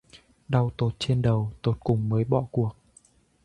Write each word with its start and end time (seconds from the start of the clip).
Đau 0.47 0.71
tột 0.77 0.93
trên 0.99 1.21
đầu, 1.21 1.51
tột 1.61 1.77
cùng 1.79 2.09
mới 2.09 2.23
bỏ 2.23 2.45
cuộc 2.51 2.75